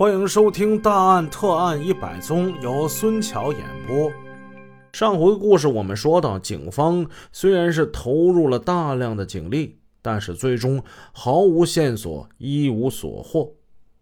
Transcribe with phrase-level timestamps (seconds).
[0.00, 4.10] 欢迎收听《大案特案一百宗》，由孙桥演播。
[4.94, 10.82] 上回故事我们说到，警方虽然是投入了大量的警力，但是最终
[11.12, 13.52] 毫无线索，一无所获。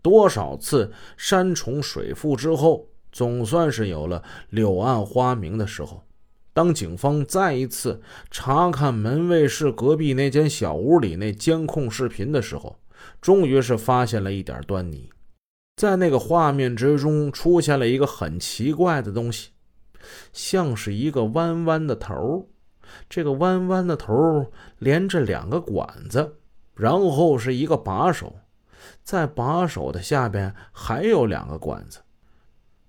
[0.00, 6.04] 多少次山重水复之后，总算是有了柳暗花明的时候。
[6.52, 8.00] 当警方再一次
[8.30, 12.78] 查看门卫室隔壁那间小屋里那监控视频的时候，
[13.20, 15.10] 终于是发现了一点端倪。
[15.80, 19.48] 在那个画面之中，出现了一个很奇怪的东西，
[20.30, 22.50] 像是一个弯弯的头
[23.08, 26.36] 这个弯弯的头连着两个管子，
[26.74, 28.36] 然后是一个把手，
[29.02, 32.00] 在把手的下边还有两个管子。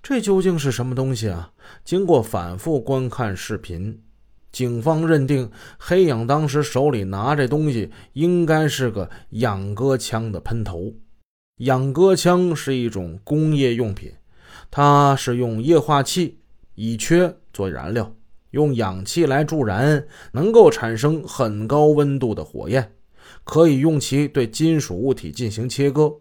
[0.04, 1.54] 这究竟是什么东西啊？
[1.86, 4.04] 经过反复观看视频，
[4.52, 10.94] 警方认定黑影当时手里拿这东西应该是个养鸽枪的喷头。
[11.62, 14.12] 养鸽枪是一种工业用品，
[14.72, 16.40] 它是用液化气
[16.74, 18.16] 乙炔做燃料，
[18.50, 22.94] 用氧气来助燃，能够产生很高温度的火焰，
[23.44, 26.12] 可以用其对金属物体进行切割。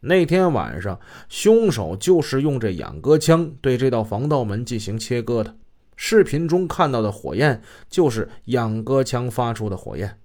[0.00, 5.54] 那天晚上，凶手就是用这养鸽枪对这道防盗门进行切割的。
[5.94, 10.18] 视频中看到的火焰就是养鸽枪发出的火焰。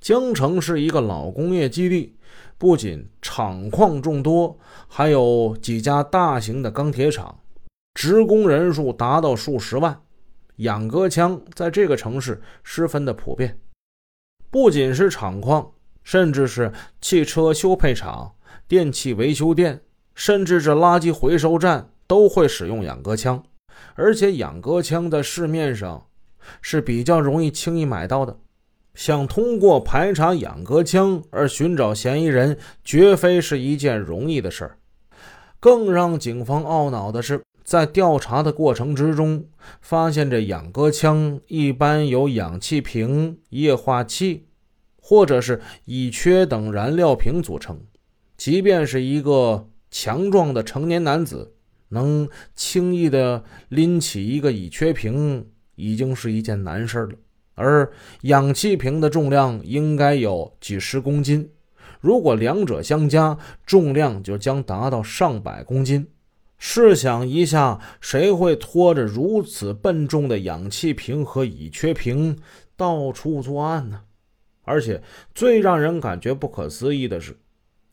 [0.00, 2.14] 江城是一个老工业基地，
[2.56, 7.40] 不仅厂矿众多，还有几家大型的钢铁厂，
[7.94, 10.02] 职工人数达到数十万。
[10.58, 13.58] 养鸽枪在这个城市十分的普遍，
[14.52, 15.68] 不仅是厂矿，
[16.04, 18.36] 甚至是汽车修配厂。
[18.68, 19.82] 电器维修店，
[20.14, 23.42] 甚至这垃圾回收站都会使用养鸽枪，
[23.96, 26.06] 而且养鸽枪在市面上
[26.62, 28.38] 是比较容易轻易买到的。
[28.94, 34.78] 想通过排查养鸽枪而寻找嫌疑人，绝非是一件容易的事儿。
[35.58, 39.46] 更让警方懊恼的是，在调查的过程之中，
[39.80, 44.46] 发现这养鸽枪一般由氧气瓶、液化气，
[45.00, 47.80] 或者是乙炔等燃料瓶组成。
[48.36, 51.54] 即便是一个强壮的成年男子，
[51.88, 55.46] 能轻易的拎起一个乙炔瓶，
[55.76, 57.12] 已经是一件难事了。
[57.54, 57.92] 而
[58.22, 61.50] 氧气瓶的重量应该有几十公斤，
[62.00, 66.08] 如果两者相加，重量就将达到上百公斤。
[66.58, 72.38] 试想一下，谁会拖着如此笨重的氧气瓶和乙炔瓶
[72.76, 74.02] 到处作案呢？
[74.62, 75.02] 而且，
[75.34, 77.36] 最让人感觉不可思议的是。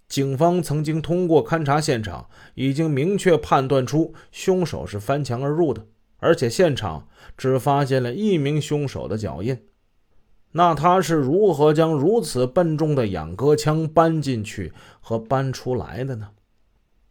[0.07, 5.85] 警方曾经通过勘察现场，已经明确判断出凶手是翻墙而入的，
[6.21, 9.59] 而且现场只发现了一名凶手的脚印。
[10.53, 16.29] 那他是如何将如此笨重的养鸽枪搬进去和搬出来的呢？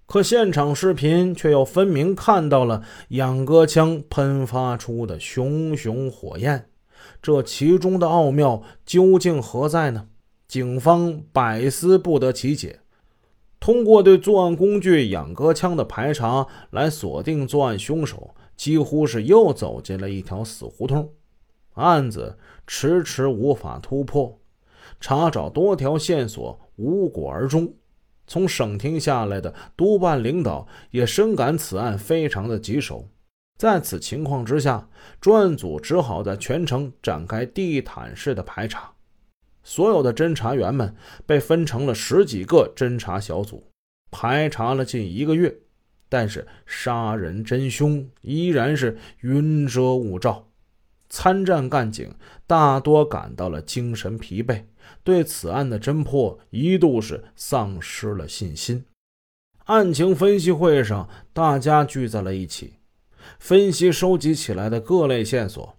[0.06, 6.68] 可现场视频却又分明看到了养鸽枪喷发出的熊熊火焰，
[7.22, 10.08] 这其中的奥妙究竟何在呢？
[10.46, 12.80] 警方百思不得其解。
[13.60, 21.14] 通过对作案工具养鸽枪的排查来锁定作案凶手，几乎是又走进了一条死胡同，
[21.76, 24.38] 案子迟迟无法突破，
[25.00, 27.72] 查找多条线索无果而终。
[28.26, 33.08] 从省厅下来的督办领导也深感此案非常的棘手，
[33.56, 34.86] 在此情况之下，
[35.22, 38.92] 专案组只好在全城展开地毯式的排查。
[39.62, 40.94] 所有的侦查员们
[41.24, 43.64] 被分成了十几个侦查小组，
[44.10, 45.56] 排查了近一个月，
[46.10, 50.46] 但是杀人真凶依然是云遮雾罩。
[51.08, 52.14] 参战干警
[52.46, 54.64] 大多感到了精神疲惫，
[55.02, 58.84] 对此案的侦破一度是丧失了信心。
[59.64, 62.74] 案情分析会上，大家聚在了一起，
[63.38, 65.76] 分析收集起来的各类线索。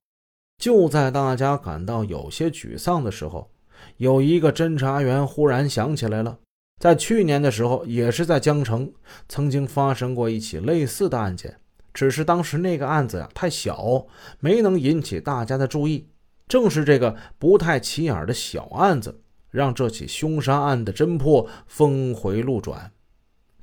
[0.58, 3.50] 就在大家感到有些沮丧的时候，
[3.98, 6.40] 有一个侦查员忽然想起来了，
[6.82, 8.92] 在去年的时候，也是在江城，
[9.30, 11.60] 曾经发生过一起类似的案件，
[11.94, 14.08] 只是当时那个案子呀太小，
[14.40, 16.08] 没能引起大家的注意。
[16.48, 19.22] 正是这个不太起眼的小案子，
[19.52, 22.92] 让这起凶杀案的侦破峰回路转。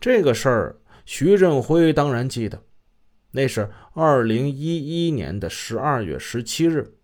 [0.00, 2.62] 这个事儿，徐振辉当然记得，
[3.32, 6.94] 那是二零一一年的十二月十七日。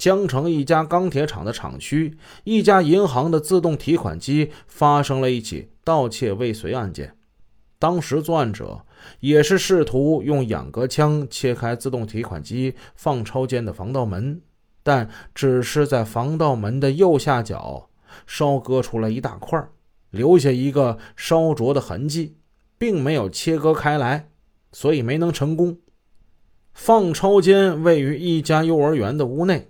[0.00, 7.14] 江城一家钢铁厂的厂区，一家银行的自动提款机发生了一起盗窃未遂案件。
[7.78, 8.86] 当时作案者
[9.20, 14.40] 也是试图用养鸽枪切开自动提款机放钞间的防盗门，
[14.82, 17.90] 但只是在防盗门的右下角
[18.26, 19.62] 烧割出来一大块，
[20.08, 22.36] 留下一个烧灼的痕迹。
[22.78, 24.30] 并没有切割开来，
[24.72, 25.76] 所以没能成功。
[26.72, 29.69] 放钞间位于一家幼儿园的屋内，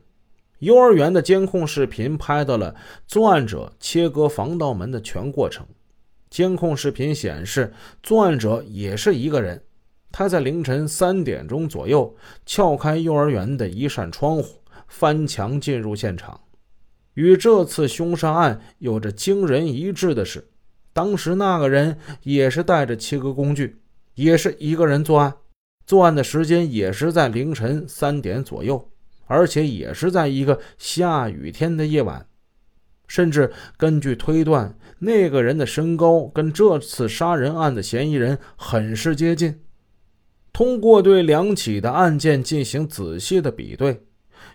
[0.61, 2.75] 幼儿园的监控视频拍到了
[3.07, 5.67] 作案者切割防盗门的全过程。
[6.29, 7.73] 监控视频显示，
[8.03, 9.63] 作案者也是一个人，
[10.13, 12.15] 他在凌晨三点钟左右
[12.45, 16.39] 撬开幼儿园的一扇窗户，翻墙进入现场。
[17.15, 20.47] 与这次凶杀案有着惊人一致的是，
[20.93, 23.81] 当时那个人也是带着切割工具，
[24.15, 25.35] 也是一个人作案。
[25.87, 28.90] 作案的时间也是在凌晨三点左右，
[29.31, 32.27] 而且也是在一个下雨天的夜晚。
[33.07, 39.61] 甚至根据推断，那个人的身高跟这次杀人案的嫌疑人很是接近。
[40.53, 44.03] 通过对两起的案件进行仔细的比对，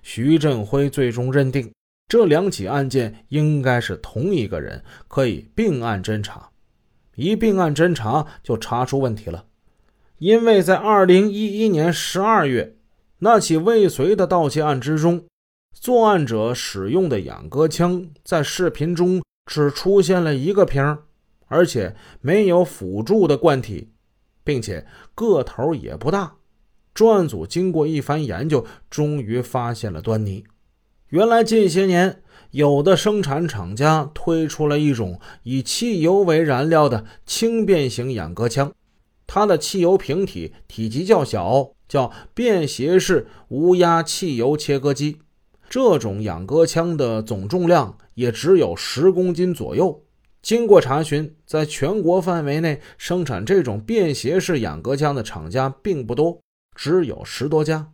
[0.04, 1.72] 徐振辉最终认定
[2.10, 6.50] 这两起案件应该是同一个人，可以并案侦查。
[7.16, 9.45] 一并案侦查就查出问题了。
[10.18, 12.75] 因为在二零一一年十二月
[13.19, 15.23] 那起未遂的盗窃案之中，
[15.73, 20.97] 作案者使用的养鸽枪在视频中只出现了一个瓶，
[21.47, 23.89] 而且没有辅助的罐体，
[24.44, 26.35] 并且个头也不大。
[26.94, 30.44] 专案组经过一番研究，终于发现了端倪。
[31.09, 32.21] 原来近些年，
[32.51, 38.73] 有的生产厂家推出了一种以汽油为燃料的轻便型养鸽枪。
[39.27, 45.19] 它的汽油瓶体体积较小，叫便携式无压汽油切割机。
[45.69, 50.04] 这种养鸽枪的总重量也只有十公斤左右。
[50.42, 56.39] 经过查询，在全国范围内生产这种便携式养鸽枪的厂家并不多，
[56.75, 57.92] 只有十多家。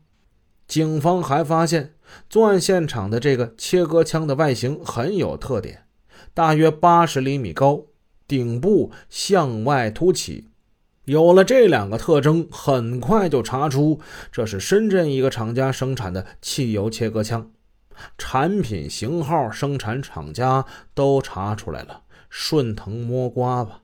[0.68, 1.94] 警方还发现，
[2.30, 5.86] 作案现场的这个切割枪的外形很有特点，
[6.34, 7.86] 大约八十厘米高，
[8.28, 10.50] 顶部向外凸起。
[11.12, 14.00] 有了这两个特征，很快就查出
[14.32, 17.52] 这是深圳一个厂家生产的汽油切割枪，
[18.18, 23.82] 产品型号、生产厂家都查出来了，顺藤摸瓜吧。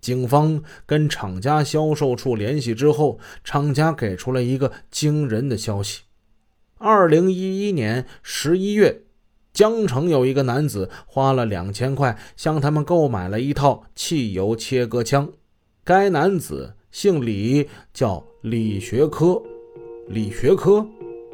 [0.00, 6.02] 警方跟厂家销售处联系之后，厂家给出了一个惊人的消息：
[6.78, 9.02] 二零一一年十一月，
[9.52, 15.32] 江城有一个男子花了两千块向他们购买了一套汽油切割枪。
[15.84, 19.42] 该男子姓李，叫李学科。
[20.08, 20.86] 李学科，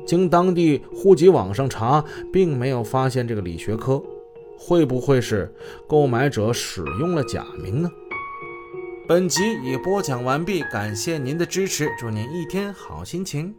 [0.07, 4.03] 经当地户籍网上查，并没有发现这个李学科。
[4.59, 5.55] 会不会是
[5.87, 7.91] 购买者使用了假名呢？
[9.09, 13.55] 本集已播讲完毕，感谢您的支持，祝您一天好心情。